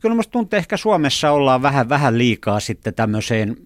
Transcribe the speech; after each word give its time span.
kyllä 0.00 0.14
musta 0.14 0.32
tuntuu, 0.32 0.56
ehkä 0.56 0.76
Suomessa 0.76 1.30
ollaan 1.30 1.62
vähän, 1.62 1.88
vähän 1.88 2.18
liikaa 2.18 2.60
sitten 2.60 2.94
tämmöiseen 2.94 3.56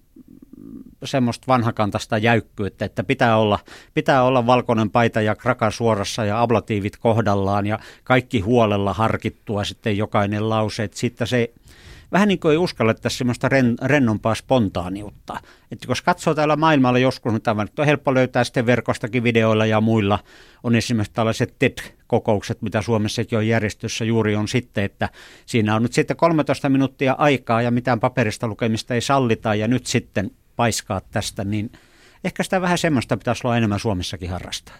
semmoista 1.03 1.47
vanhakantasta 1.47 2.17
jäykkyyttä, 2.17 2.85
että 2.85 3.03
pitää 3.03 3.37
olla, 3.37 3.59
pitää 3.93 4.23
olla 4.23 4.45
valkoinen 4.45 4.89
paita 4.89 5.21
ja 5.21 5.35
kraka 5.35 5.71
suorassa 5.71 6.25
ja 6.25 6.41
ablatiivit 6.41 6.97
kohdallaan 6.97 7.67
ja 7.67 7.79
kaikki 8.03 8.39
huolella 8.39 8.93
harkittua 8.93 9.63
sitten 9.63 9.97
jokainen 9.97 10.49
lause. 10.49 10.83
Että 10.83 10.97
sitten 10.97 11.27
se 11.27 11.51
vähän 12.11 12.27
niin 12.27 12.39
kuin 12.39 12.51
ei 12.51 12.57
uskallettaisi 12.57 13.17
semmoista 13.17 13.49
ren, 13.49 13.75
rennompaa 13.81 14.35
spontaaniutta. 14.35 15.39
Että 15.71 15.85
jos 15.89 16.01
katsoo 16.01 16.33
täällä 16.33 16.55
maailmalla 16.55 16.99
joskus, 16.99 17.31
niin 17.31 17.41
tämä 17.41 17.65
on 17.77 17.85
helppo 17.85 18.13
löytää 18.13 18.43
sitten 18.43 18.65
verkostakin 18.65 19.23
videoilla 19.23 19.65
ja 19.65 19.81
muilla, 19.81 20.19
on 20.63 20.75
esimerkiksi 20.75 21.13
tällaiset 21.13 21.55
TED-kokoukset, 21.59 22.61
mitä 22.61 22.81
Suomessakin 22.81 23.37
on 23.37 23.47
järjestössä 23.47 24.05
juuri 24.05 24.35
on 24.35 24.47
sitten, 24.47 24.83
että 24.83 25.09
siinä 25.45 25.75
on 25.75 25.83
nyt 25.83 25.93
sitten 25.93 26.17
13 26.17 26.69
minuuttia 26.69 27.15
aikaa 27.17 27.61
ja 27.61 27.71
mitään 27.71 27.99
paperista 27.99 28.47
lukemista 28.47 28.93
ei 28.93 29.01
sallita 29.01 29.55
ja 29.55 29.67
nyt 29.67 29.85
sitten 29.85 30.31
paiskaa 30.55 31.01
tästä, 31.11 31.43
niin 31.43 31.71
ehkä 32.23 32.43
sitä 32.43 32.61
vähän 32.61 32.77
semmoista 32.77 33.17
pitäisi 33.17 33.47
olla 33.47 33.57
enemmän 33.57 33.79
Suomessakin 33.79 34.29
harrastaa. 34.29 34.75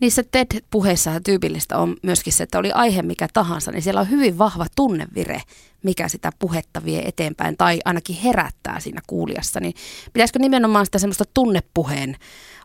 Niissä 0.00 0.22
TED-puheissa 0.30 1.20
tyypillistä 1.20 1.78
on 1.78 1.96
myöskin 2.02 2.32
se, 2.32 2.42
että 2.42 2.58
oli 2.58 2.72
aihe 2.72 3.02
mikä 3.02 3.28
tahansa, 3.32 3.72
niin 3.72 3.82
siellä 3.82 4.00
on 4.00 4.10
hyvin 4.10 4.38
vahva 4.38 4.66
tunnevire, 4.76 5.42
mikä 5.82 6.08
sitä 6.08 6.30
puhetta 6.38 6.84
vie 6.84 7.02
eteenpäin 7.02 7.56
tai 7.56 7.78
ainakin 7.84 8.16
herättää 8.16 8.80
siinä 8.80 9.00
kuulijassa. 9.06 9.60
Niin 9.60 9.74
pitäisikö 10.12 10.38
nimenomaan 10.38 10.86
sitä 10.86 10.98
semmoista 10.98 11.24
tunnepuheen 11.34 12.16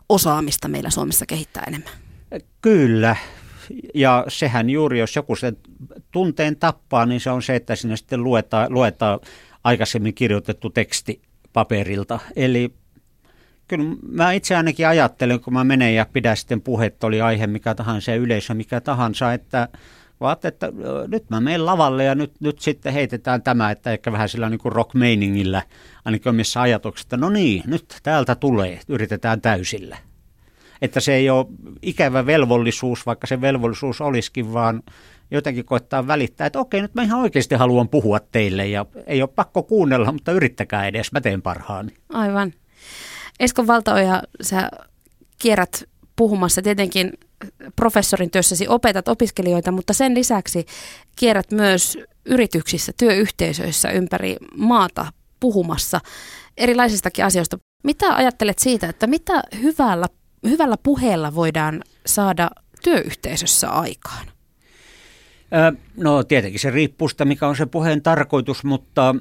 osaamista 0.08 0.68
meillä 0.68 0.90
Suomessa 0.90 1.26
kehittää 1.26 1.64
enemmän? 1.68 1.92
Kyllä. 2.60 3.16
Ja 3.94 4.24
sehän 4.28 4.70
juuri, 4.70 4.98
jos 4.98 5.16
joku 5.16 5.36
sen 5.36 5.56
tunteen 6.10 6.56
tappaa, 6.56 7.06
niin 7.06 7.20
se 7.20 7.30
on 7.30 7.42
se, 7.42 7.56
että 7.56 7.76
sinne 7.76 7.96
sitten 7.96 8.24
luetaan, 8.24 8.72
luetaan 8.72 9.20
aikaisemmin 9.64 10.14
kirjoitettu 10.14 10.70
teksti 10.70 11.22
paperilta. 11.52 12.18
Eli 12.36 12.74
kyllä 13.76 13.96
mä 14.08 14.32
itse 14.32 14.56
ainakin 14.56 14.88
ajattelen, 14.88 15.40
kun 15.40 15.52
mä 15.52 15.64
menen 15.64 15.94
ja 15.94 16.06
pidän 16.12 16.36
sitten 16.36 16.60
puhetta, 16.60 17.06
oli 17.06 17.20
aihe 17.20 17.46
mikä 17.46 17.74
tahansa 17.74 18.10
ja 18.10 18.16
yleisö 18.16 18.54
mikä 18.54 18.80
tahansa, 18.80 19.32
että 19.32 19.68
vaat, 20.20 20.44
että 20.44 20.72
nyt 21.08 21.30
mä 21.30 21.40
menen 21.40 21.66
lavalle 21.66 22.04
ja 22.04 22.14
nyt, 22.14 22.32
nyt 22.40 22.58
sitten 22.58 22.92
heitetään 22.92 23.42
tämä, 23.42 23.70
että 23.70 23.92
ehkä 23.92 24.12
vähän 24.12 24.28
sillä 24.28 24.48
niin 24.48 24.58
kuin 24.58 24.72
rock-meiningillä, 24.72 25.62
ainakin 26.04 26.30
omissa 26.30 26.62
ajatuksissa, 26.62 27.16
no 27.16 27.30
niin, 27.30 27.62
nyt 27.66 27.96
täältä 28.02 28.34
tulee, 28.34 28.80
yritetään 28.88 29.40
täysillä. 29.40 29.96
Että 30.82 31.00
se 31.00 31.14
ei 31.14 31.30
ole 31.30 31.46
ikävä 31.82 32.26
velvollisuus, 32.26 33.06
vaikka 33.06 33.26
se 33.26 33.40
velvollisuus 33.40 34.00
olisikin, 34.00 34.52
vaan 34.52 34.82
jotenkin 35.30 35.64
koittaa 35.64 36.06
välittää, 36.06 36.46
että 36.46 36.60
okei, 36.60 36.82
nyt 36.82 36.94
mä 36.94 37.02
ihan 37.02 37.20
oikeasti 37.20 37.54
haluan 37.54 37.88
puhua 37.88 38.20
teille 38.20 38.66
ja 38.66 38.86
ei 39.06 39.22
ole 39.22 39.30
pakko 39.34 39.62
kuunnella, 39.62 40.12
mutta 40.12 40.32
yrittäkää 40.32 40.86
edes, 40.86 41.12
mä 41.12 41.20
teen 41.20 41.42
parhaani. 41.42 41.94
Aivan. 42.08 42.52
Esko 43.42 43.66
Valtaoja, 43.66 44.22
sä 44.42 44.68
kierrät 45.38 45.84
puhumassa 46.16 46.62
tietenkin 46.62 47.12
professorin 47.76 48.30
työssäsi 48.30 48.68
opetat 48.68 49.08
opiskelijoita, 49.08 49.72
mutta 49.72 49.92
sen 49.92 50.14
lisäksi 50.14 50.66
kierrät 51.16 51.50
myös 51.50 51.98
yrityksissä, 52.26 52.92
työyhteisöissä 52.96 53.90
ympäri 53.90 54.36
maata 54.56 55.06
puhumassa 55.40 56.00
erilaisistakin 56.56 57.24
asioista. 57.24 57.58
Mitä 57.84 58.16
ajattelet 58.16 58.58
siitä, 58.58 58.88
että 58.88 59.06
mitä 59.06 59.42
hyvällä, 59.62 60.06
hyvällä 60.48 60.76
puheella 60.82 61.34
voidaan 61.34 61.82
saada 62.06 62.50
työyhteisössä 62.82 63.68
aikaan? 63.70 64.31
No 65.96 66.24
tietenkin 66.24 66.60
se 66.60 66.70
riippuu 66.70 67.08
sitä, 67.08 67.24
mikä 67.24 67.48
on 67.48 67.56
se 67.56 67.66
puheen 67.66 68.02
tarkoitus, 68.02 68.64
mutta 68.64 69.14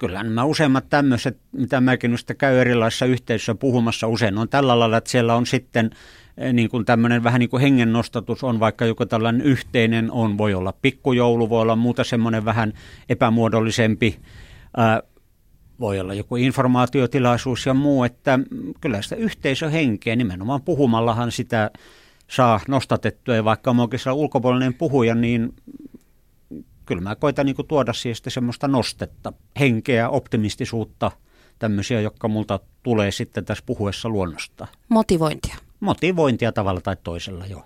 kyllä 0.00 0.22
nämä 0.22 0.44
useimmat 0.44 0.84
tämmöiset, 0.90 1.38
mitä 1.52 1.80
mäkin 1.80 2.10
nyt 2.10 2.38
käy 2.38 2.58
erilaisissa 2.58 3.06
yhteisöissä 3.06 3.54
puhumassa 3.54 4.06
usein, 4.06 4.38
on 4.38 4.48
tällä 4.48 4.78
lailla, 4.78 4.96
että 4.96 5.10
siellä 5.10 5.34
on 5.34 5.46
sitten 5.46 5.90
niin 6.52 6.68
kuin 6.68 6.84
tämmöinen 6.84 7.24
vähän 7.24 7.38
niin 7.38 7.50
kuin 7.50 7.60
hengennostatus 7.60 8.44
on 8.44 8.60
vaikka 8.60 8.86
joku 8.86 9.06
tällainen 9.06 9.42
yhteinen 9.46 10.10
on, 10.10 10.38
voi 10.38 10.54
olla 10.54 10.74
pikkujoulu, 10.82 11.48
voi 11.50 11.62
olla 11.62 11.76
muuta 11.76 12.04
semmoinen 12.04 12.44
vähän 12.44 12.72
epämuodollisempi, 13.08 14.20
voi 15.80 16.00
olla 16.00 16.14
joku 16.14 16.36
informaatiotilaisuus 16.36 17.66
ja 17.66 17.74
muu, 17.74 18.04
että 18.04 18.38
kyllä 18.80 19.02
sitä 19.02 19.16
yhteisöhenkeä 19.16 20.16
nimenomaan 20.16 20.62
puhumallahan 20.62 21.32
sitä 21.32 21.70
saa 22.30 22.60
nostatettua. 22.68 23.34
Ja 23.34 23.44
vaikka 23.44 23.70
on 23.70 23.80
oikeastaan 23.80 24.16
ulkopuolinen 24.16 24.74
puhuja, 24.74 25.14
niin 25.14 25.52
kyllä 26.86 27.02
mä 27.02 27.16
koitan 27.16 27.46
niin 27.46 27.56
tuoda 27.68 27.92
siihen 27.92 28.16
semmoista 28.28 28.68
nostetta, 28.68 29.32
henkeä, 29.60 30.08
optimistisuutta, 30.08 31.10
tämmöisiä, 31.58 32.00
jotka 32.00 32.28
multa 32.28 32.60
tulee 32.82 33.10
sitten 33.10 33.44
tässä 33.44 33.64
puhuessa 33.66 34.08
luonnosta. 34.08 34.66
Motivointia. 34.88 35.56
Motivointia 35.80 36.52
tavalla 36.52 36.80
tai 36.80 36.96
toisella, 37.02 37.46
joo. 37.46 37.64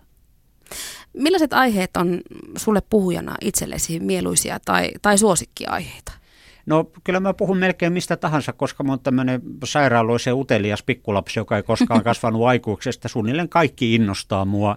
Millaiset 1.12 1.52
aiheet 1.52 1.96
on 1.96 2.20
sulle 2.56 2.82
puhujana 2.90 3.34
itsellesi 3.40 4.00
mieluisia 4.00 4.60
tai, 4.64 4.90
tai 5.02 5.18
suosikkiaiheita? 5.18 6.12
No 6.66 6.90
kyllä 7.04 7.20
mä 7.20 7.34
puhun 7.34 7.58
melkein 7.58 7.92
mistä 7.92 8.16
tahansa, 8.16 8.52
koska 8.52 8.84
mä 8.84 8.92
oon 8.92 9.00
tämmöinen 9.00 9.42
sairaaloisen 9.64 10.34
utelias 10.34 10.82
pikkulapsi, 10.82 11.38
joka 11.38 11.56
ei 11.56 11.62
koskaan 11.62 12.04
kasvanut 12.10 12.46
aikuiksesta. 12.46 13.08
Suunnilleen 13.08 13.48
kaikki 13.48 13.94
innostaa 13.94 14.44
mua. 14.44 14.76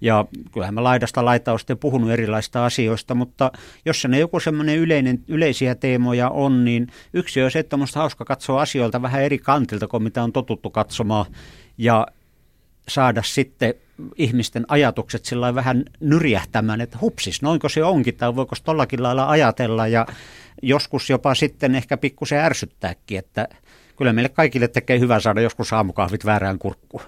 Ja 0.00 0.24
kyllähän 0.52 0.74
mä 0.74 0.84
laidasta 0.84 1.24
laitaa 1.24 1.58
sitten 1.58 1.78
puhunut 1.78 2.10
erilaista 2.10 2.64
asioista, 2.64 3.14
mutta 3.14 3.52
jos 3.84 4.06
ne 4.08 4.18
joku 4.18 4.40
semmoinen 4.40 4.78
yleinen, 4.78 5.24
yleisiä 5.28 5.74
teemoja 5.74 6.28
on, 6.30 6.64
niin 6.64 6.86
yksi 7.12 7.42
on 7.42 7.50
se, 7.50 7.58
että 7.58 7.76
on 7.76 7.86
hauska 7.94 8.24
katsoa 8.24 8.62
asioilta 8.62 9.02
vähän 9.02 9.22
eri 9.22 9.38
kantilta 9.38 9.88
kuin 9.88 10.02
mitä 10.02 10.22
on 10.22 10.32
totuttu 10.32 10.70
katsomaan. 10.70 11.26
Ja 11.78 12.06
saada 12.88 13.22
sitten 13.22 13.74
ihmisten 14.16 14.64
ajatukset 14.68 15.24
sillä 15.24 15.54
vähän 15.54 15.84
nyrjähtämään, 16.00 16.80
että 16.80 16.98
hupsis, 17.00 17.42
noinko 17.42 17.68
se 17.68 17.84
onkin, 17.84 18.16
tai 18.16 18.36
voiko 18.36 18.56
tollakin 18.64 19.02
lailla 19.02 19.28
ajatella, 19.28 19.86
ja 19.86 20.06
joskus 20.62 21.10
jopa 21.10 21.34
sitten 21.34 21.74
ehkä 21.74 21.96
pikkusen 21.96 22.38
ärsyttääkin, 22.38 23.18
että 23.18 23.48
kyllä 23.96 24.12
meille 24.12 24.28
kaikille 24.28 24.68
tekee 24.68 24.98
hyvä 24.98 25.20
saada 25.20 25.40
joskus 25.40 25.72
aamukahvit 25.72 26.24
väärään 26.24 26.58
kurkkuun. 26.58 27.02